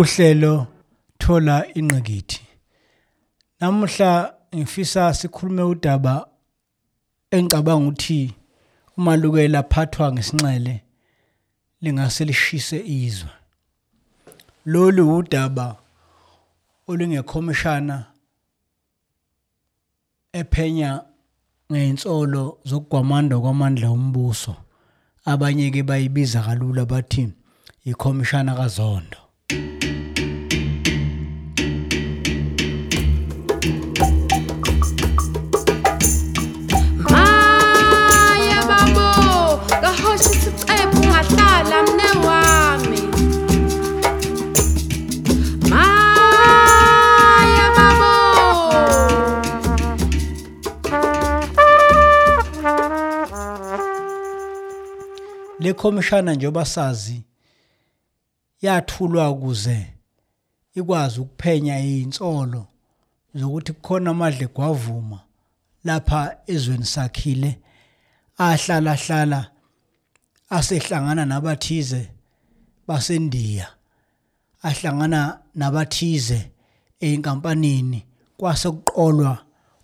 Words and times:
kuhlelo 0.00 0.66
thola 1.18 1.66
ingqikithi. 1.74 2.40
Namuhla 3.60 4.34
ngifisa 4.56 5.14
sikhulume 5.14 5.62
udaba 5.62 6.26
engicabanga 7.30 7.88
ukuthi 7.88 8.34
uma 8.96 9.16
luke 9.16 9.48
laphathwa 9.48 10.12
ngesinxele 10.12 10.74
lingase 11.82 12.24
lishise 12.24 12.78
izwe. 12.86 13.30
Lolu 14.66 15.16
udaba 15.16 15.76
olungekhomishana 16.88 17.96
ephenya 20.32 20.90
ngey'nsolo 21.72 22.44
zokugwamanda 22.64 23.36
kwamandla 23.42 23.88
ombuso. 23.90 24.56
Abanye-ke 25.24 25.82
bayibiza 25.82 26.40
kalula 26.42 26.84
bathi 26.84 27.28
ikhomishana 27.84 28.54
kaZondo. 28.56 29.20
Le 55.80 55.82
khomishana 55.82 56.34
njengoba 56.34 56.64
sazi 56.64 57.22
yathulwa 58.62 59.30
ukuze 59.30 59.86
ikwazi 60.74 61.20
ukuphenya 61.20 61.80
izinsolo 61.80 62.66
zokuthi 63.34 63.72
kukhona 63.72 64.10
amadle 64.10 64.46
gwavuma 64.46 65.20
lapha 65.84 66.36
ezweni 66.46 66.84
sakhile 66.84 67.58
ahlala 68.38 68.94
hlala 68.94 69.50
asehlangana 70.50 71.24
nabathize 71.24 72.10
baseNdiya 72.86 73.68
ahlangana 74.62 75.40
nabathize 75.54 76.50
einkampanini 77.00 78.06
kwase 78.36 78.70
kuqolwa 78.70 79.38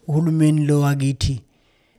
uhulumeni 0.06 0.66
lo 0.66 0.80
wakithi. 0.80 1.45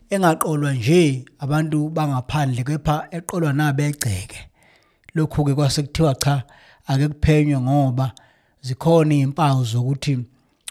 Engaqolwa 0.09 0.73
nje 0.73 1.25
abantu 1.39 1.89
bangaphandle 1.89 2.63
kepha 2.63 2.95
eqolwa 3.17 3.53
nabegceke 3.53 4.39
lokhu 5.15 5.45
ke 5.45 5.53
kwase 5.55 5.81
kuthiwa 5.83 6.15
cha 6.15 6.43
ake 6.87 7.07
kuphenywe 7.07 7.61
ngoba 7.61 8.11
zikhona 8.61 9.13
izimpawu 9.15 9.63
zokuthi 9.63 10.13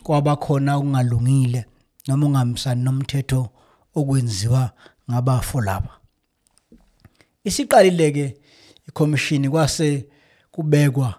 kwabakhona 0.03 0.77
okungalungile 0.77 1.61
noma 2.07 2.27
ungahambisani 2.27 2.83
nomthetho 2.85 3.49
okwenziwa 3.95 4.71
ngabafo 5.11 5.61
laba. 5.61 5.93
Isiqalile 7.45 8.11
ke 8.11 8.37
ikhomishini 8.89 9.51
kwase 9.51 10.09
kubekwa 10.51 11.15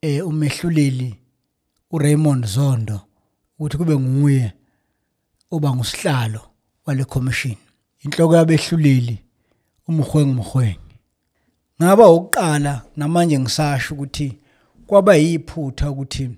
eh 0.00 0.26
umehluleli 0.26 1.16
uRaymond 1.90 2.46
Zondo 2.46 3.00
ukuthi 3.58 3.76
kube 3.76 3.96
nguye 3.98 4.52
oba 5.50 5.74
ngusihlalo 5.74 6.45
wale 6.86 7.04
commission 7.04 7.56
inhloko 8.04 8.36
yabehluleli 8.36 9.18
umhwengi 9.88 10.32
mhwengi 10.32 10.80
ngaba 11.82 12.10
ukuqala 12.10 12.82
namanje 12.96 13.38
ngisasho 13.38 13.94
ukuthi 13.94 14.38
kwaba 14.86 15.14
yiphutha 15.14 15.90
ukuthi 15.90 16.30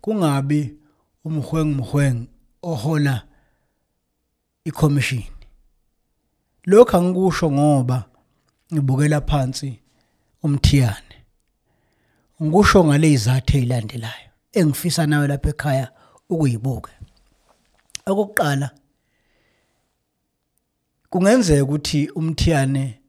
kungabi 0.00 0.74
umhwengi 1.24 1.74
mhwengi 1.74 2.28
ohola 2.62 3.22
icommission. 4.64 5.22
Lokho 6.66 6.96
angikusho 6.96 7.50
ngoba 7.50 8.04
ngibukela 8.72 9.20
phansi 9.20 9.80
umthiyane. 10.42 11.16
Ngikusho 12.42 12.84
ngale 12.84 13.12
izathu 13.12 13.56
ezilandelayo 13.56 14.30
engifisa 14.52 15.06
nawe 15.06 15.26
lapha 15.28 15.48
ekhaya 15.48 15.86
ukuyibuka. 16.30 16.90
Okokuqala 18.06 18.70
kungenzeka 21.10 21.64
ukuthi 21.64 22.08
umthiyane 22.18 23.00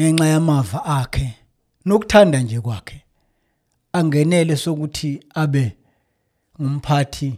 ngenxa 0.00 0.26
yamava 0.26 0.84
akhe 0.84 1.34
nokuthanda 1.86 2.40
nje 2.40 2.60
kwakhe 2.60 2.98
angenele 3.92 4.56
sokuthi 4.56 5.10
abe 5.34 5.76
ngumphathi 6.60 7.30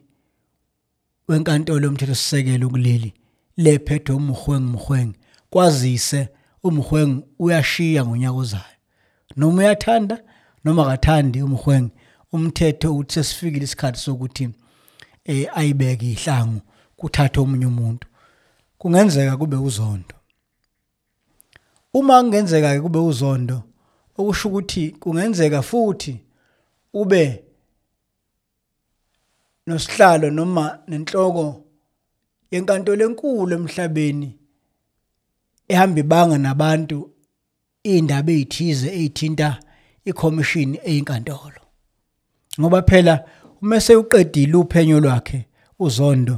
wenkantolo 1.28 1.86
yomthethosisekelo 1.86 2.68
kuleli 2.70 3.14
lephethe 3.56 4.12
umhwengi 4.12 4.70
mhwengi 4.72 5.18
kwazise 5.50 6.28
umhwengi 6.62 7.24
uyashiya 7.38 8.06
ngonyaka 8.06 8.36
ozayo. 8.36 8.76
Noma 9.36 9.58
uyathanda 9.62 10.22
noma 10.64 10.82
akathandi 10.82 11.42
umhwengi 11.42 11.92
umthetho 12.32 12.96
uthi 12.96 13.14
sesifikile 13.14 13.64
isikhathi 13.64 13.98
sokuthi 13.98 14.48
eh 15.24 15.48
ayibeke 15.58 16.06
ihlangu 16.12 16.60
kuthatha 16.96 17.40
omunye 17.40 17.66
umuntu. 17.66 18.06
Kungenzeka 18.80 19.36
kube 19.36 19.56
uzondo. 19.56 20.14
Uma 21.94 22.22
kungenzeka 22.22 22.80
kube 22.80 22.98
uzondo 22.98 23.62
okusho 24.18 24.48
ukuthi 24.48 24.90
kungenzeka 24.90 25.62
futhi 25.62 26.20
ube 26.94 27.44
nosihlalo 29.66 30.30
noma 30.30 30.78
nenhloko 30.88 31.64
yenkantolo 32.50 33.04
enkulu 33.04 33.52
emhlabeni 33.54 34.30
ehamba 35.68 36.00
ibanga 36.00 36.38
nabantu 36.38 36.98
indaba 37.82 38.32
ezithize 38.32 38.88
ezithinta 38.88 39.48
ikhomishini 40.04 40.76
eyinkantolo. 40.88 41.62
Ngoba 42.60 42.82
phela 42.82 43.14
uma 43.62 43.80
sewuqedile 43.80 44.56
uphenyo 44.56 45.00
lwakhe 45.00 45.38
uzondo 45.78 46.36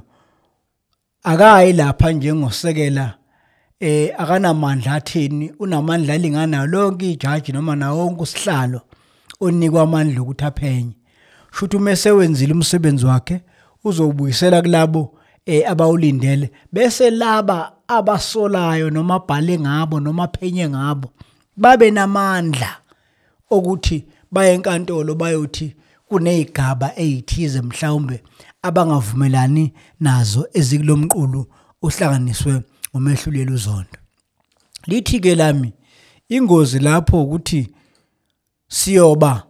akayi 1.22 1.72
lapha 1.72 2.12
njengosekela 2.12 3.14
eh 3.80 4.14
akanamandla 4.18 4.92
atheni 4.94 5.52
unamandla 5.58 6.14
alingana 6.14 6.66
lonke 6.66 7.10
ijaji 7.12 7.52
noma 7.52 7.76
nawo 7.76 7.98
wonke 7.98 8.22
usihlalo 8.22 8.80
onikwa 9.40 9.82
amandla 9.82 10.22
ukuthi 10.22 10.44
aphenye. 10.44 10.92
Shuthi 11.52 11.76
uma 11.76 11.96
sewenzile 11.96 12.52
umsebenzi 12.52 13.06
wakhe 13.06 13.40
uzobuyisela 13.84 14.62
kulabo 14.62 15.18
eh 15.46 15.70
abawulindele 15.70 16.50
bese 16.72 17.10
laba 17.10 17.72
abasolayo 17.88 18.90
noma 18.90 19.14
abhale 19.14 19.58
ngabo 19.58 20.00
noma 20.00 20.24
aphenye 20.24 20.68
ngabo 20.68 21.10
babe 21.56 21.90
namandla 21.90 22.76
okuthi 23.50 24.04
baye 24.32 24.54
enkantolo 24.54 25.14
bayothi 25.14 25.76
kunezigaba 26.08 26.92
ezithize 26.96 27.60
mhlawumbe 27.62 28.22
abangavumelani 28.62 29.72
nazo 30.00 30.46
ezikulomqulu 30.54 31.46
ohlanganiswe 31.82 32.62
umehluleli 32.94 33.52
uzondo. 33.52 33.98
Lithi 34.86 35.20
ke 35.20 35.34
lami 35.34 35.72
ingozi 36.28 36.78
lapho 36.78 37.22
ukuthi 37.22 37.68
siyoba 38.68 39.42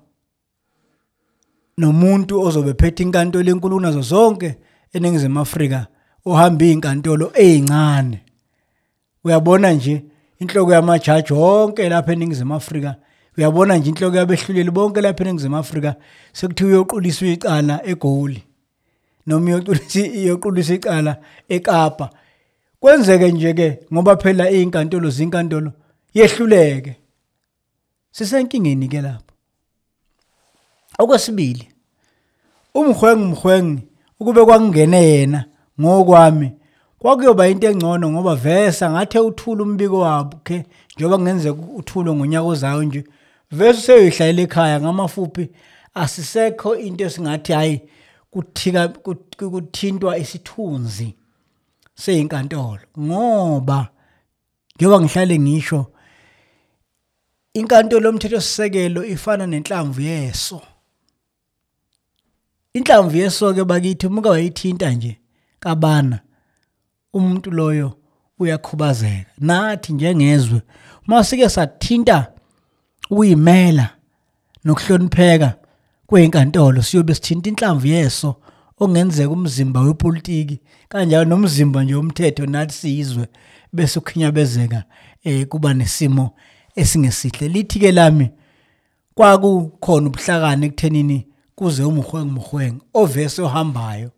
nomuntu 1.78 2.40
ozobe 2.40 2.74
phethe 2.74 3.02
inkantolo 3.02 3.50
enkulu 3.50 3.80
nazo 3.80 4.02
zonke 4.02 4.58
eningizimu 4.92 5.40
Afrika 5.40 5.86
ohamba 6.24 6.64
izinkantolo 6.64 7.32
ezincane 7.34 8.20
uyabona 9.24 9.72
nje 9.72 10.04
inhloko 10.40 10.72
yamajaji 10.72 11.32
wonke 11.32 11.88
lapha 11.88 12.12
eningizimu 12.12 12.54
Afrika 12.54 12.96
uyabona 13.38 13.76
nje 13.76 13.88
inhloko 13.90 14.16
yabehluleli 14.16 14.70
bonke 14.70 15.00
lapha 15.00 15.24
eningizimu 15.24 15.56
Afrika 15.56 15.94
sekuthiwa 16.32 16.70
uyoquliswa 16.70 17.28
icala 17.28 17.86
eGoli. 17.86 18.42
Noma 19.26 19.62
iyoqulisa 19.94 20.74
icala 20.74 21.16
eKapa. 21.48 22.10
Kwenzeke 22.80 23.32
nje 23.32 23.54
ke 23.54 23.78
ngoba 23.92 24.16
phela 24.16 24.50
izinkantolo 24.50 25.10
zinkantolo 25.10 25.72
yehluleke. 26.14 26.96
Sisenkingeni 28.12 28.88
ke 28.88 29.00
lapho. 29.00 29.32
Okwesibili 30.98 31.72
umhwengi 32.74 33.24
mhwengi 33.24 33.82
ukube 34.20 34.44
kwakungene 34.44 35.02
yena 35.02 35.44
ngokwami 35.80 36.52
kwakuyoba 36.98 37.48
into 37.48 37.70
engcono 37.70 38.10
ngoba 38.10 38.34
vesa 38.34 38.90
ngathe 38.90 39.18
uthula 39.18 39.62
umbiko 39.62 39.98
wabo 39.98 40.36
ke 40.44 40.64
njengoba 40.96 41.16
kungenzeka 41.16 41.62
uthulo 41.76 42.14
ngonyaka 42.14 42.46
ozayo 42.46 42.82
nje 42.82 43.04
vese 43.52 43.80
seyihlalela 43.80 44.42
ekhaya 44.42 44.80
ngamafuphi 44.80 45.48
asisekho 45.94 46.76
into 46.76 47.04
esingathi 47.04 47.52
hayi 47.52 47.80
kuthika 48.32 48.88
kuthintwa 49.52 50.18
isithunzi 50.18 51.14
seyinkantolo 51.94 52.80
ngoba 52.98 53.88
njengoba 54.76 55.00
ngihlale 55.00 55.38
ngisho 55.38 55.80
inkantolo 57.54 58.06
yomthethosisekelo 58.08 59.04
ifana 59.04 59.46
nenhlamvu 59.46 60.00
yeso. 60.00 60.62
Inhlamvu 62.74 63.16
yeso 63.16 63.54
ke 63.54 63.64
bakithi 63.64 64.06
umuka 64.06 64.30
wayithinta 64.30 64.90
nje 64.90 65.18
kabana 65.60 66.20
umuntu 67.12 67.50
loyo 67.50 67.98
uyakhubazeka. 68.38 69.30
Nathi 69.38 69.92
njengezwe 69.92 70.62
uma 71.06 71.24
sike 71.24 71.48
sathinta 71.48 72.32
uyimela 73.10 73.96
nokuhlonipheka 74.64 75.54
kwezinkantolo 76.12 76.82
siyobe 76.82 77.14
sithinta 77.14 77.48
inhlamvu 77.50 77.86
yeso 77.86 78.34
ongenzeka 78.80 79.30
umzimba 79.30 79.80
wepolitiki 79.80 80.60
kanjalo 80.88 81.24
nomzimba 81.24 81.84
nje 81.84 81.94
womthetho 81.94 82.46
nathi 82.46 82.74
siyizwe 82.74 83.26
bese 83.72 83.98
ukhinyabezeka 83.98 84.84
eh 85.24 85.46
kuba 85.46 85.74
nesimo 85.74 86.30
esingesihle. 86.76 87.48
Lithi 87.48 87.78
ke 87.78 87.92
lami 87.92 88.30
kwakukhona 89.14 90.06
ubuhlakani 90.06 90.66
ekuthenini 90.66 91.26
kuze 91.54 91.82
umuhwengu 91.82 92.32
muhwengu 92.32 92.84
ovese 92.94 93.42
ohambayo 93.42 94.10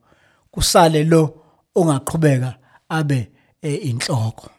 kusale 0.51 1.05
lo 1.05 1.35
ongaqhubeka 1.75 2.55
abe 2.89 3.31
eh, 3.63 3.87
inhloko. 3.87 4.51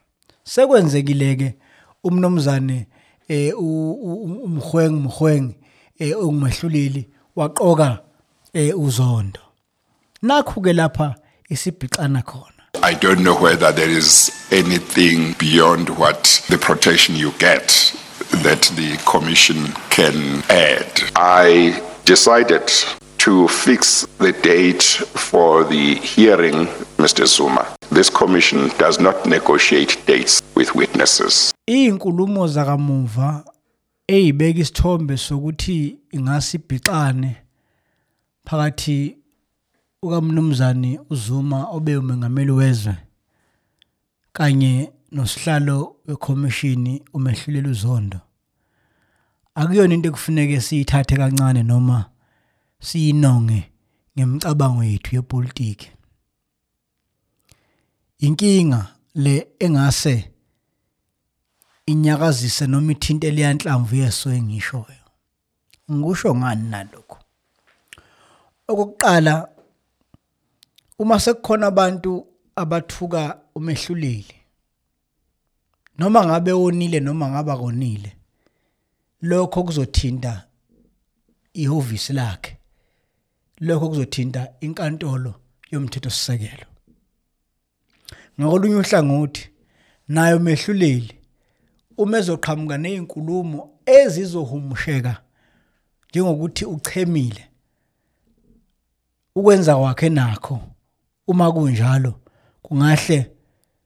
Sekwenzekile 0.44 1.36
ke 1.36 1.56
umnomzane 2.04 2.88
eh 3.28 3.54
umhwengu 3.60 5.00
muhwengu 5.00 5.54
eh 6.00 6.18
ongumehluleli 6.18 7.10
waqoka 7.36 8.00
eh 8.54 8.80
uzondo 8.80 9.40
nakho 10.22 10.62
ke 10.62 10.74
lapha 10.74 11.16
isibhixana 11.50 12.22
khona 12.22 12.52
I 12.84 12.94
don't 12.94 13.22
know 13.24 13.36
whether 13.42 13.72
there 13.72 13.90
is 13.90 14.32
anything 14.52 15.34
beyond 15.40 15.90
what 15.98 16.24
the 16.50 16.58
protection 16.58 17.16
you 17.16 17.32
get 17.40 17.68
that 18.44 18.62
the 18.76 18.98
commission 19.06 19.58
can 19.90 20.44
add. 20.50 20.92
I 21.16 21.82
decided 22.04 22.68
to 23.20 23.48
fix 23.48 24.06
the 24.20 24.34
date 24.34 24.84
for 24.84 25.64
the 25.64 25.96
hearing, 25.96 26.68
Mr. 26.98 27.26
Zuma. 27.26 27.66
This 27.92 28.10
commission 28.10 28.70
does 28.78 29.00
not 29.00 29.26
negotiate 29.26 29.98
dates 30.06 30.42
with 30.56 30.76
witnesses. 30.76 31.54
izinkulumo 31.68 32.48
zakamuva 32.48 33.44
eyibeka 34.08 34.60
isithombe 34.60 35.18
sokuthi 35.18 35.98
ingasibhixane 36.12 37.36
phakathi 38.46 39.18
ukamnumzane 40.02 41.00
uZuma 41.10 41.66
obe 41.76 41.98
umengameli 41.98 42.52
wezwe 42.52 42.96
kanye 44.34 44.92
nosihlalo 45.12 45.96
wekhomishini 46.08 47.04
umehluleli 47.14 47.70
uzondo. 47.70 48.20
Akuyona 49.56 49.94
into 49.94 50.10
ekufuneke 50.10 50.62
siyithathe 50.62 51.16
kancane 51.18 51.64
noma 51.64 52.06
siyinonge 52.80 53.72
ngemicabango 54.14 54.84
yethu 54.84 55.16
yepolitiki. 55.16 55.92
Inkinga 58.20 58.88
le 59.16 59.48
engase 59.60 60.35
inyakazise 61.86 62.68
noma 62.68 62.92
ithinte 62.92 63.32
leyanhlamvu 63.32 63.96
yeso 63.96 64.30
engishoyo 64.38 65.06
ngisho 65.92 66.36
ngani 66.36 66.70
nalokho 66.70 67.18
okokuqala 68.68 69.34
uma 71.00 71.20
sekukhona 71.20 71.68
abantu 71.68 72.12
abathuka 72.62 73.22
umehluleli 73.56 74.38
noma 76.00 76.20
ngabe 76.26 76.52
wonile 76.52 77.00
noma 77.00 77.26
ngaba 77.30 77.58
konile 77.58 78.12
lokho 79.22 79.64
kuzothinta 79.64 80.34
ihhovisi 81.56 82.14
lakhe. 82.14 82.58
Lokho 83.60 83.90
kuzothinta 83.90 84.42
inkantolo 84.62 85.34
yomthethosisekelo. 85.72 86.68
Ngakolunye 88.40 88.76
uhlangothi 88.76 89.50
nayo 90.08 90.40
mehluleli 90.40 91.16
uma 91.98 92.18
ezoqhamuka 92.18 92.78
nezinkulumo 92.78 93.60
ezizohumusheka 93.86 95.22
njengokuthi 96.10 96.66
uchemile 96.66 97.44
ukwenza 99.36 99.76
kwakhe 99.76 100.10
nakho 100.10 100.60
uma 101.28 101.52
kunjalo 101.52 102.14
kungahle 102.62 103.32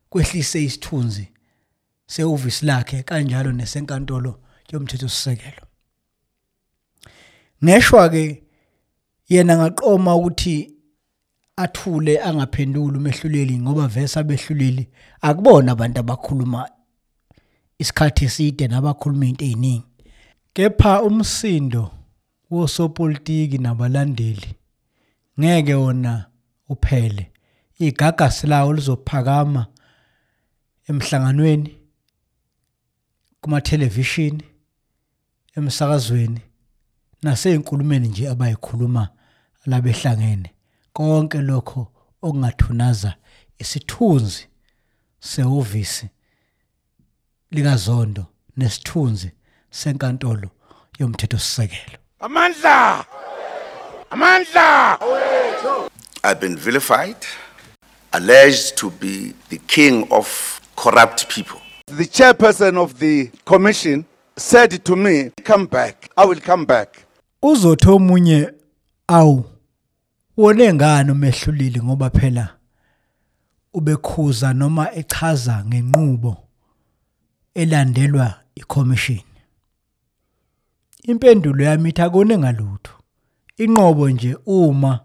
kwehlise 0.10 0.64
isithunzi 0.64 1.28
sehhovisi 2.08 2.66
lakhe 2.66 3.04
kanjalo 3.04 3.52
nesenkantolo 3.52 4.40
yomthethosisekelo. 4.72 5.64
Ngeshwa 7.64 8.10
ke 8.10 8.44
yena 9.30 9.58
ngaqoma 9.58 10.16
ukuthi 10.16 10.74
athule 11.56 12.20
angaphenduli 12.22 12.98
umehluleli 12.98 13.60
ngoba 13.60 13.88
vese 13.88 14.20
abehluleli 14.20 14.90
akubona 15.22 15.72
abantu 15.72 16.00
abakhuluma 16.00 16.70
isikhathi 17.80 18.26
eside 18.26 18.68
nabakhuluma 18.68 19.26
into 19.26 19.46
eziningi 19.46 19.84
kepha 20.54 21.02
umsindo 21.04 21.92
wosopolitiki 22.52 23.58
nabalandeli 23.58 24.56
ngeke 25.40 25.74
wona 25.74 26.26
uphele. 26.70 27.32
Igagasi 27.80 28.48
lawo 28.48 28.74
lizophakama 28.74 29.68
emhlanganweni 30.90 31.78
kuma 33.42 33.62
television 33.62 34.42
emsakazweni 35.56 36.42
naseyinkulumeni 37.22 38.08
nje 38.08 38.30
abayikhuluma 38.30 39.10
labehlangene. 39.66 40.50
Konke 40.94 41.42
lokho 41.42 41.92
okungathunaza 42.22 43.16
isithunzi 43.60 44.48
sehhovisi 45.20 46.10
likaZondo 47.52 48.26
nesithunzi 48.58 49.32
senkantolo 49.72 50.50
yomthethosisekelo 51.00 51.98
Amandla! 52.20 53.06
Amandla! 54.12 55.00
I've 56.24 56.40
been 56.42 56.58
vilified, 56.58 57.16
alleged 58.12 58.76
to 58.78 58.90
be 58.90 59.34
the 59.50 59.58
king 59.68 60.06
of 60.12 60.60
corrupt 60.76 61.30
people. 61.30 61.62
The 61.88 62.04
chairperson 62.06 62.78
of 62.78 63.00
the 63.00 63.32
commission 63.46 64.06
said 64.36 64.84
to 64.84 64.96
me, 64.96 65.32
Come 65.46 65.66
back. 65.68 66.10
I 66.18 66.26
will 66.26 66.42
come 66.42 66.66
back. 66.66 67.06
uzothi 67.44 67.88
omunye 67.90 68.54
awu 69.08 69.46
wone 70.38 70.74
ngani 70.74 71.12
umehlulili 71.12 71.82
ngoba 71.82 72.10
phela 72.10 72.50
ubekhuza 73.74 74.54
noma 74.54 74.94
echaza 74.96 75.64
ngenqubo 75.66 76.38
elandelwa 77.54 78.34
iCommission. 78.56 79.22
Impendulo 81.04 81.64
yami 81.64 81.90
ithi 81.90 82.02
akone 82.02 82.38
ngalutho. 82.38 82.92
Inqobo 83.58 84.10
nje 84.10 84.38
uma 84.46 85.00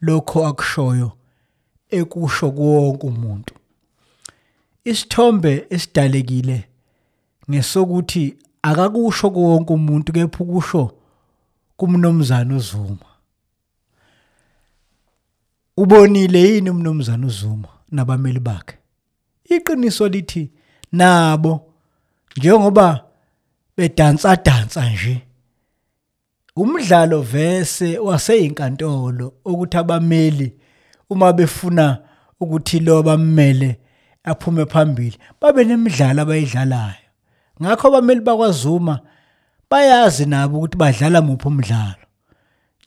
lokho 0.00 0.46
akushoyo 0.46 1.12
ekusho 1.90 2.50
kuwonke 2.50 3.06
umuntu. 3.06 3.54
Isithombe 4.84 5.66
esidalekile 5.70 6.68
ngesokuthi 7.50 8.36
akakusho 8.62 9.30
kuwonke 9.30 9.72
umuntu 9.72 10.12
kepha 10.12 10.44
ukusho 10.44 10.94
kumnomzana 11.76 12.56
uZuma. 12.56 13.08
Ubonile 15.76 16.40
yini 16.40 16.70
umnomzana 16.70 17.26
uZuma 17.26 17.68
nabameli 17.90 18.40
bakhe? 18.40 18.78
Iqiniso 19.44 20.08
lithi 20.08 20.50
nabo 20.92 21.67
njengoba 22.38 23.04
bedansa 23.76 24.36
dansa 24.36 24.90
nje 24.90 25.22
umdlalo 26.56 27.20
vese 27.22 27.98
waseyinkantolo 27.98 29.32
ukuthi 29.44 29.76
abameli 29.76 30.52
uma 31.10 31.32
befuna 31.32 31.98
ukuthi 32.40 32.80
lo 32.80 33.02
bammele 33.02 33.78
aphume 34.24 34.66
phambili 34.66 35.18
babe 35.40 35.64
nemidlalo 35.64 36.22
abayidlalayo. 36.22 37.08
Ngakho 37.62 37.88
abameli 37.88 38.20
bakwaZuma 38.20 39.00
bayazi 39.70 40.26
nabo 40.26 40.58
ukuthi 40.58 40.76
badlala 40.76 41.22
muphi 41.22 41.48
umdlalo. 41.48 42.04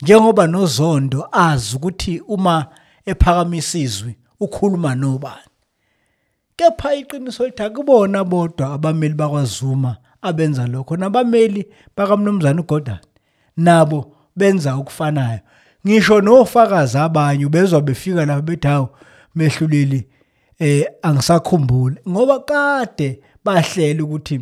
Njengoba 0.02 0.46
nozondo 0.46 1.28
azi 1.32 1.76
ukuthi 1.76 2.20
uma 2.20 2.66
ephakamisa 3.06 3.78
izwi 3.78 4.16
ukhuluma 4.40 4.94
nobani. 4.94 5.51
Kepha 6.62 6.94
iqiniso 6.94 7.46
lithi 7.46 7.62
akubona 7.62 8.24
bodwa 8.24 8.74
abameli 8.74 9.14
bakwaZuma 9.14 9.96
abenza 10.22 10.66
lokho. 10.66 10.96
Nabameli 10.96 11.66
bakamnumzana 11.96 12.60
uGordhan 12.60 12.98
nabo 13.56 14.14
benza 14.36 14.74
okufanayo. 14.74 15.40
Ngisho 15.86 16.20
nofakazi 16.20 16.98
abanye 16.98 17.48
bezwa 17.48 17.80
befika 17.80 18.26
lapha 18.26 18.42
bethi 18.42 18.66
hawu 18.66 18.88
mehluleli 19.34 20.06
eh 20.58 20.86
angisakhumbuli. 21.02 21.96
Ngoba 22.08 22.38
kade 22.38 23.20
bahlela 23.44 24.04
ukuthi 24.04 24.40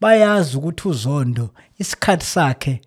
bayazi 0.00 0.56
ukuthi 0.56 0.88
uzondo 0.88 1.50
isikhathi 1.78 2.26
sakhe 2.26 2.80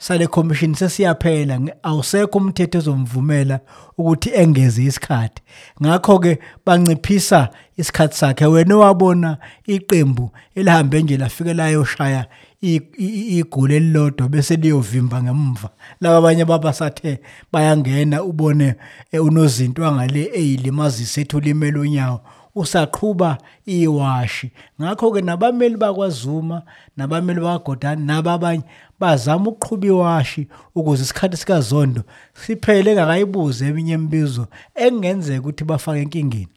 sale 0.00 0.26
commission 0.26 0.74
sesiyaphela 0.74 1.60
awusekho 1.82 2.38
umthetho 2.38 2.78
ozomvumela 2.78 3.60
ukuthi 3.98 4.30
engeze 4.34 4.84
isikhathi. 4.84 5.42
Ngakho 5.82 6.18
ke 6.18 6.38
banciphisa 6.66 7.48
isikhathi 7.76 8.16
sakhe. 8.16 8.46
Wena 8.46 8.76
wabona 8.76 9.38
iqembu 9.66 10.30
elihambe 10.54 11.02
nje 11.02 11.16
lafike 11.16 11.54
layoshaya 11.54 12.26
igoli 12.60 13.74
elilodwa 13.76 14.28
bese 14.28 14.56
liyovimba 14.56 15.22
ngemva. 15.22 15.68
Laba 16.00 16.16
abanye 16.16 16.44
babasathe 16.44 17.20
bayangena 17.52 18.22
ubone 18.22 18.74
eh, 19.12 19.24
unozinto 19.24 19.86
angale 19.86 20.30
eyilimazisa 20.34 21.20
ethi 21.20 21.36
ulimele 21.36 21.78
unyawo. 21.78 22.20
Usaqhuba 22.54 23.38
iwashi. 23.66 24.50
Ngakho-ke 24.80 25.20
nabameli 25.20 25.76
bakwazuma 25.76 26.62
nabameli 26.96 27.40
bakagodani 27.40 28.06
nababanye 28.06 28.62
bazama 29.00 29.50
ukuqhuba 29.50 29.86
iwashi 29.86 30.48
ukuze 30.74 31.02
isikhathi 31.02 31.36
sikazondo 31.36 32.02
siphele 32.34 32.90
engakayibuze 32.90 33.66
eminye 33.66 33.94
imibizo 33.94 34.46
engenzeka 34.74 35.40
ukuthi 35.40 35.64
bafake 35.64 36.00
enkingeni. 36.02 36.48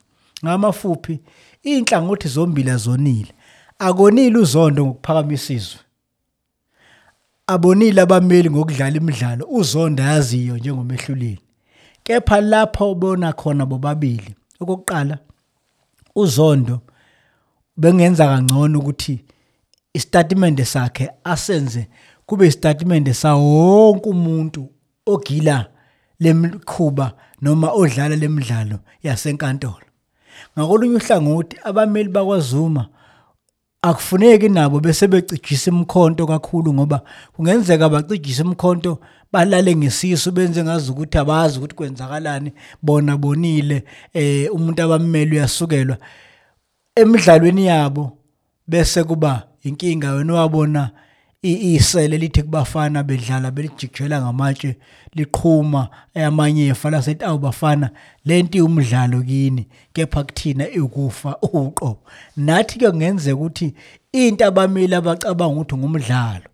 Ngamafuphi 0.45 1.19
iy'nhlangothi 1.65 2.27
zombili 2.27 2.69
azonile. 2.69 3.31
Akonile 3.79 4.38
uzondo 4.38 4.85
ngokuphakamisa 4.85 5.53
izwe 5.53 5.79
abonile 7.47 8.01
abameli 8.01 8.50
ngokudlala 8.50 8.97
imidlalo 8.97 9.45
uzondo 9.45 10.03
ayaziyo 10.03 10.57
njengomehluleli. 10.57 11.39
Kepha 12.03 12.41
lapha 12.41 12.85
ubona 12.85 13.33
khona 13.33 13.65
bobabili. 13.65 14.35
Okokuqala 14.59 15.17
uzondo 16.15 16.82
bengenza 17.77 18.25
kangcono 18.27 18.79
ukuthi 18.79 19.25
isitatimende 19.93 20.65
sakhe 20.65 21.10
asenze 21.24 21.88
kube 22.25 22.48
isitatimende 22.48 23.13
sawo 23.13 23.43
wonke 23.43 24.10
umuntu 24.10 24.70
ogila 25.05 25.65
lemkhuba 26.20 27.13
noma 27.41 27.72
odlala 27.72 28.15
lemidlalo 28.15 28.79
yasenkantolo. 29.03 29.88
Ngakolunye 30.58 30.96
uhlangothi 30.96 31.58
abameli 31.63 32.10
bakwaZuma 32.10 32.88
akufuneki 33.82 34.50
nabo 34.50 34.79
bese 34.79 35.08
becijisa 35.08 35.72
imkhonto 35.72 36.27
kakhulu 36.27 36.74
ngoba 36.74 37.01
kungenzeka 37.36 37.89
bacijise 37.89 38.41
imkhonto 38.41 39.00
balale 39.33 39.75
ngesisu 39.75 40.31
benze 40.31 40.63
ngazi 40.63 40.91
ukuthi 40.91 41.17
abazi 41.17 41.57
ukuthi 41.57 41.75
kwenzakalani 41.75 42.53
bona 42.81 43.17
bonile 43.17 43.83
eh 44.13 44.53
umuntu 44.53 44.83
abameli 44.83 45.35
uyasukelwa. 45.35 45.97
Emidlalweni 46.95 47.65
yabo 47.65 48.17
bese 48.67 49.03
kuba 49.03 49.47
inkinga 49.63 50.11
wena 50.11 50.33
wabona 50.33 50.91
isele 51.41 52.17
lithi 52.17 52.43
kubafana 52.43 53.03
bedlala 53.03 53.51
belijikijela 53.51 54.21
ngamatshe 54.21 54.77
liqhuma 55.15 55.87
amanye 56.15 56.67
efa 56.67 56.89
lasethi 56.89 57.25
awu 57.25 57.37
bafana 57.37 57.89
lento 58.25 58.57
iwumdlalo 58.57 59.21
kini 59.21 59.67
kepha 59.93 60.23
kuthina 60.23 60.65
ukufa 60.83 61.37
uqobo. 61.41 61.99
Nathi 62.37 62.79
ke 62.79 62.91
kungenzeka 62.91 63.35
ukuthi 63.35 63.73
into 64.11 64.45
abameli 64.45 64.95
abacabanga 64.95 65.53
ukuthi 65.53 65.75
ngumdlalo. 65.75 66.52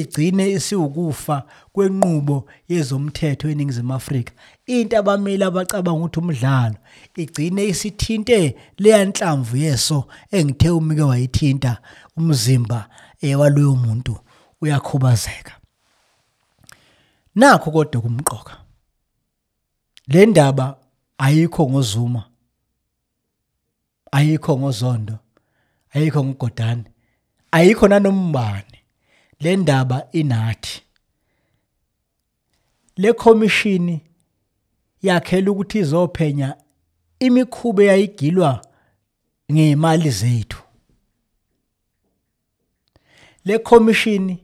Igcine 0.00 0.50
isiwukufa 0.50 1.36
kwenqubo 1.72 2.48
yezomthetho 2.68 3.48
eNingizimu 3.48 3.94
Afrika. 3.94 4.32
Into 4.66 4.98
abameli 4.98 5.44
abacabanga 5.44 5.98
ukuthi 5.98 6.18
umdlalo 6.20 6.76
igcine 7.16 7.64
isithinte 7.64 8.56
leya 8.78 9.04
nhlamvu 9.04 9.56
yeso 9.56 10.08
engithe 10.30 10.70
umike 10.70 11.02
wayithinta 11.02 11.78
umzimba 12.16 12.88
eh, 13.20 13.38
waloyo 13.40 13.74
muntu. 13.76 14.18
Uyakhubazeka. 14.60 15.52
Nakho 17.34 17.70
kodwa 17.70 18.00
kumqoka 18.00 18.56
le 20.06 20.26
ndaba 20.26 20.76
ayikho 21.18 21.70
ngozuma 21.70 22.24
ayikho 24.12 24.58
ngozondo 24.58 25.18
ayikho 25.90 26.24
ngogodani 26.24 26.84
ayikho 27.50 27.88
nanombane. 27.88 28.83
Le 29.44 29.56
ndaba 29.56 30.08
inathi. 30.12 30.82
Le 32.96 33.12
commission 33.12 34.00
yakhela 35.02 35.50
ukuthi 35.50 35.78
izophenya 35.78 36.56
imikhuba 37.20 37.82
eyayigilwa 37.82 38.66
ngemali 39.52 40.10
zethu. 40.10 40.62
Le 43.44 43.58
commission 43.58 44.36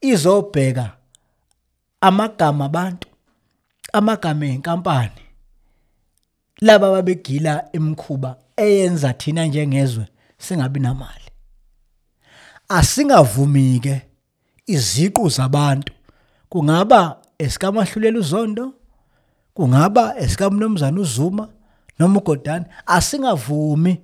izobheka 0.00 0.96
amagama 2.00 2.64
abantu 2.64 3.08
amagama 3.92 4.46
enkampani 4.46 5.22
laba 6.60 6.90
babegila 6.90 7.72
imkhuba 7.72 8.36
eyenza 8.56 9.12
thina 9.12 9.46
njengezwe 9.46 10.06
singabi 10.38 10.80
namali. 10.80 11.31
Asingavumi 12.78 13.80
ke 13.80 14.02
iziqu 14.66 15.28
zabantu. 15.28 15.92
Kungaba 16.48 17.16
esikamahlulela 17.38 18.18
uzondo 18.18 18.74
kungaba 19.54 20.18
esikamnumzana 20.18 21.00
uzuma 21.00 21.48
noma 21.98 22.18
ugodani 22.18 22.66
asingavumi 22.86 24.00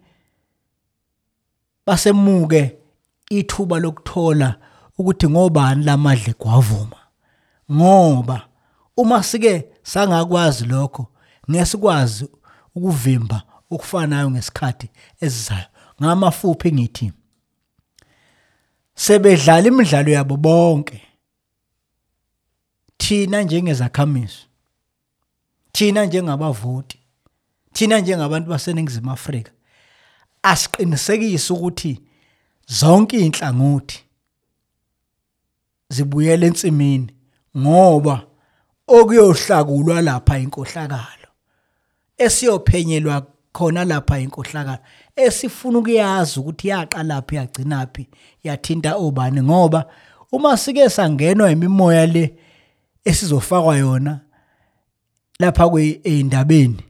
basemuke 1.87 2.79
ithuba 3.31 3.79
lokuthola 3.79 4.55
ukuthi 4.99 5.29
ngobani 5.29 5.85
lamadle 5.85 6.35
gwavuma. 6.39 6.97
Ngoba 7.73 8.49
uma 8.97 9.23
sike 9.23 9.65
sangakwazi 9.83 10.65
lokho 10.65 11.07
ngesikwazi 11.51 12.29
ukuvimba 12.75 13.43
okufanayo 13.71 14.31
ngesikhathi 14.31 14.91
esizayo. 15.21 15.67
Ngamafuphi 16.03 16.73
ngithi? 16.73 17.13
Sebedlala 18.99 19.69
imidlalo 19.71 20.11
yabo 20.11 20.37
bonke. 20.37 20.99
Thina 22.99 23.43
njengezakhamizi 23.43 24.49
thina 25.73 26.05
njengabavoti 26.05 26.99
thina 27.73 28.01
njengabantu 28.01 28.51
baseningizimu 28.51 29.11
Afrika 29.11 29.53
asiqinisekise 30.43 31.53
ukuthi 31.53 32.03
zonke 32.67 33.19
inhlangothi 33.27 34.05
zibuyele 35.89 36.47
ensimini 36.47 37.15
ngoba 37.59 38.27
okuyohlakulwa 38.87 40.03
lapha 40.03 40.39
inkohlakalo 40.39 41.29
esiyophenyelwa 42.19 43.27
khona 43.53 43.85
lapha 43.85 44.19
inkohlakalo. 44.19 44.83
Esifuna 45.27 45.79
ukuyazi 45.79 46.41
ukuthi 46.41 46.69
yaqalaphi 46.69 47.37
yagcinaphi 47.37 48.09
yathinta 48.45 48.97
obani? 48.97 49.43
Ngoba 49.43 49.87
uma 50.33 50.57
sike 50.57 50.89
sangenwa 50.91 51.51
imimoya 51.51 52.07
le 52.07 52.35
esizofakwa 53.05 53.77
yona 53.77 54.21
lapha 55.41 55.69
kweindabeni 55.69 56.85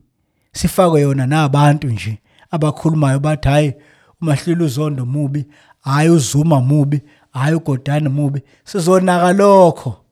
sifakwe 0.53 1.01
yona 1.01 1.27
nabantu 1.27 1.87
nje 1.89 2.19
abakhulumayo 2.51 3.19
bathi 3.21 3.49
hayi 3.49 3.75
umahlilo 4.23 4.65
uzondo 4.65 5.07
mubi 5.07 5.47
hayi 5.81 6.11
uzuma 6.11 6.61
mubi 6.61 7.03
hayi 7.31 7.55
ugodani 7.55 8.09
mubi. 8.09 8.43
Sizonaka 8.65 9.33
lokho 9.33 10.05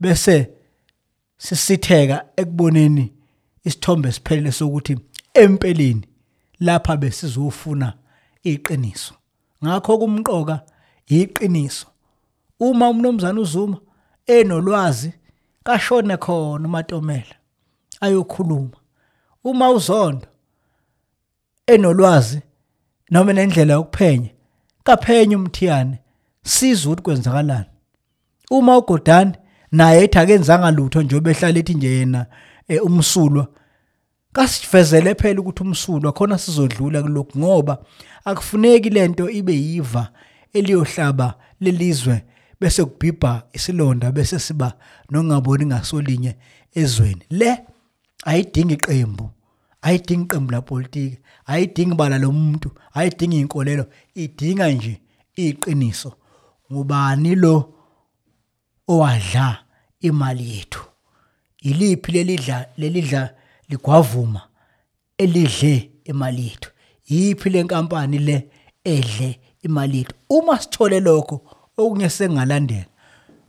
bese 0.00 0.50
sisitheka 1.38 2.24
ekuboneni 2.36 3.12
isithombe 3.64 4.12
siphelele 4.12 4.52
sokuthi 4.52 4.98
empeleni 5.34 6.06
lapha 6.60 6.96
besizofuna 6.96 7.92
iqiniso. 8.42 9.14
Ngakho 9.64 9.98
kumqoka 9.98 10.60
iqiniso. 11.06 11.86
Uma 12.60 12.88
umnomzana 12.88 13.40
uzuma 13.40 13.78
enolwazi 14.26 15.12
kashone 15.64 16.16
khona 16.16 16.68
umatomela 16.68 17.36
ayokhuluma. 18.00 18.76
Uma 19.44 19.70
uzondo 19.70 20.26
enolwazi 21.66 22.42
noma 23.10 23.32
nendlela 23.32 23.72
yokuphenya 23.74 24.30
kaphenya 24.84 25.36
umthiyane 25.36 25.98
sizwe 26.42 26.92
ukuthi 26.92 27.02
kwenzakalani. 27.02 27.70
Uma 28.50 28.78
ugodani 28.78 29.32
naye 29.72 30.04
ethi 30.04 30.18
akenzanga 30.18 30.70
lutho 30.70 31.02
njengoba 31.02 31.30
ehlala 31.30 31.58
ethi 31.58 31.74
nje 31.74 31.88
yena 31.88 32.26
eh, 32.68 32.84
umsulwa 32.84 33.48
kasivezele 34.38 35.14
phela 35.14 35.40
ukuthi 35.40 35.62
umsulwa 35.62 36.12
khona 36.12 36.38
sizodlula 36.38 37.02
kulokhu 37.02 37.38
ngoba 37.38 37.78
akufuneki 38.24 38.90
lento 38.90 39.30
ibe 39.30 39.52
yiva 39.52 40.08
eliyohlaba 40.52 41.34
lelizwe 41.60 42.24
bese 42.60 42.84
kubhibha 42.84 43.42
isilonda 43.52 44.12
bese 44.12 44.38
siba 44.38 44.72
nongaboni 45.10 45.66
ngasolinye 45.66 46.36
ezweni. 46.74 47.22
Le 47.30 47.58
ayidingi 48.24 48.74
iqembu 48.74 49.30
ayidingi 49.82 50.24
iqembu 50.24 50.52
la 50.52 50.60
politiki 50.62 51.18
ayidingi 51.46 51.94
bala 51.94 52.18
lomuntu 52.18 52.70
ayidingi 52.94 53.40
inkolelo 53.40 53.86
idinga 54.14 54.70
nje 54.70 55.00
iqiniso 55.36 56.12
ngubani 56.72 57.34
lo 57.34 57.74
owadla 58.88 59.58
imali 60.00 60.50
yethu? 60.54 60.82
Iliphi 61.58 62.12
lelidla 62.12 62.66
lelidla 62.76 63.37
ligwavuma 63.68 64.40
elidle 65.18 65.90
imali 66.04 66.42
yethu. 66.48 66.70
Yipi 67.08 67.50
lenkampani 67.50 68.18
le 68.18 68.50
edle 68.84 69.40
imali 69.62 69.98
yethu? 69.98 70.14
Uma 70.30 70.58
sithole 70.58 71.00
lokho 71.00 71.40
okunye 71.76 72.08
sengalandela 72.08 72.86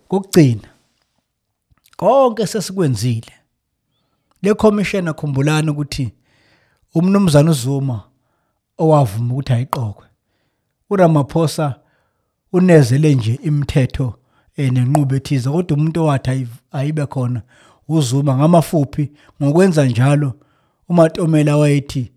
kokugcina 0.08 0.70
konke 1.98 2.48
sesikwenzile. 2.48 3.34
Le 4.42 4.54
commissioner 4.54 5.14
khumbulani 5.14 5.70
ukuthi 5.70 6.14
umnumzana 6.96 7.52
uZuma 7.52 8.04
owavuma 8.78 9.34
ukuthi 9.34 9.54
ayiqokwe? 9.54 10.10
uRamaphosa 10.90 11.76
unezele 12.54 13.16
nje 13.16 13.40
imithetho 13.44 14.14
eh, 14.56 14.72
nenqubo 14.72 15.16
ethize 15.16 15.50
kodwa 15.50 15.78
umuntu 15.78 16.02
owathi 16.04 16.48
ayibe 16.72 17.06
khona 17.06 17.42
uZuma 17.90 18.36
ngamafuphi 18.38 19.12
ngokwenza 19.44 19.86
njalo. 19.86 20.34
uMatomela 20.90 21.58
wayethi 21.58 22.12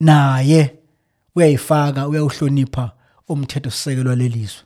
naye 0.00 0.78
uyayifaka 1.36 2.08
uyawuhlonipha 2.08 2.92
umthetho 3.28 3.70
sisekelo 3.70 4.14
lelizwe 4.14 4.62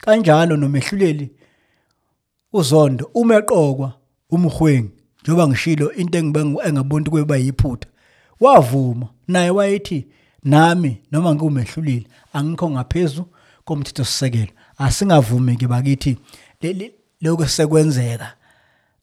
kanjalo 0.00 0.56
nomehluleli 0.56 1.30
uzondo 2.52 3.10
uma 3.14 3.34
eqokwa 3.40 3.92
umhwengi 4.30 4.90
njengoba 5.22 5.48
ngishilo 5.48 5.92
into 5.92 6.18
engibe 6.18 6.40
engaboni 6.40 7.08
ukuthi 7.08 7.22
kube 7.22 7.44
yiphutha 7.44 7.88
wavuma. 8.40 9.06
Naye 9.28 9.50
wayethi 9.50 10.06
nami 10.44 10.98
noma 11.12 11.34
ngiwumehluleli 11.34 12.06
angikho 12.32 12.70
ngaphezulu 12.70 13.26
komthetho 13.64 14.04
sisekelo 14.04 14.52
asingavumi 14.78 15.56
ke 15.56 15.66
bakithi 15.66 16.18
lokho 17.20 17.46
sekwenzeka. 17.46 18.36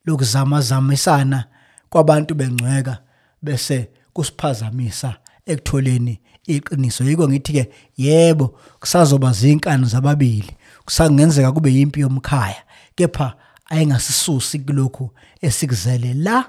Lokuzamazamisana 0.08 1.46
kwabantu 1.90 2.36
bengcweka 2.36 2.98
bese 3.42 3.90
kusiphazamisa 4.14 5.16
ekutholeni 5.46 6.20
iqiniso. 6.48 7.04
Yiko 7.04 7.30
ngithi 7.30 7.54
ke 7.54 7.70
yebo 7.98 8.48
kusazoba 8.80 9.32
zinkani 9.32 9.86
zababili. 9.86 10.52
Kusangenzeka 10.86 11.52
kube 11.52 11.74
yimpi 11.74 12.00
yomkhaya 12.00 12.64
kepha 12.96 13.34
ayingasisusi 13.70 14.60
kulokhu 14.60 15.12
esikuzele 15.42 16.14
la 16.14 16.46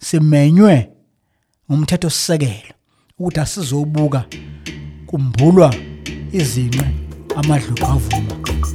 simenywe 0.00 0.90
ngumthetho 1.70 2.10
sisekelo 2.10 2.74
ukuthi 3.18 3.40
asizobuka 3.40 4.24
kumbulwa 5.06 5.74
izinqe 6.32 6.86
amadlovu 7.36 7.86
avuma 7.86 8.34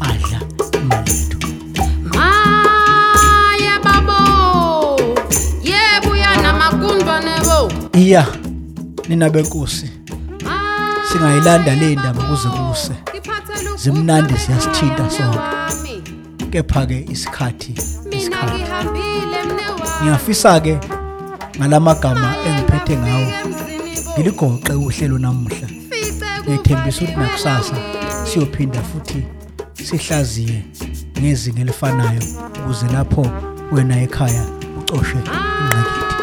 adla 0.10 0.40
imali 0.80 1.12
yethu 1.12 1.41
iya 8.12 8.28
nina 9.08 9.30
benkosi 9.30 9.90
Maye 10.44 11.02
singayilanda 11.12 11.76
le 11.76 11.96
ndaba 11.96 12.24
kuze 12.24 12.50
kuse 12.50 12.92
ngiphathele 12.92 13.70
ukudla 13.70 13.78
Zimnandi 13.78 14.34
ziyasithinta 14.34 15.04
mne 15.04 15.12
sonke. 15.12 15.38
wami. 15.38 16.04
kepha 16.52 16.86
ke 16.86 17.06
isikhathi 17.12 17.74
Mina 18.06 18.18
isikhathi 18.18 18.56
ngihambile 18.56 19.44
mne 19.44 19.64
wami. 19.70 20.02
ngiyafisa 20.02 20.60
ke 20.60 20.80
ngalamagama 21.58 22.36
engiphethe 22.48 22.98
ngawo 22.98 23.28
Emzini 23.46 24.02
bo. 24.06 24.12
ngiligoqe 24.14 24.74
uhlelo 24.74 25.18
namuhla 25.18 25.68
Fice 25.68 26.26
ngiyethembisa 26.44 26.98
ukuthi 26.98 27.06
kuphela 27.06 27.28
nakusasa 27.28 27.76
ibanga. 27.78 28.26
siyophinda 28.28 28.82
futhi 28.82 29.24
sihlaziye 29.84 30.64
ngezinga 31.20 31.62
elifanayo 31.62 32.22
ukuze 32.60 32.88
lapho 32.94 33.24
wena 33.72 34.02
ekhaya 34.02 34.44
ucoshe 34.80 35.18
ingqikithi 35.18 36.16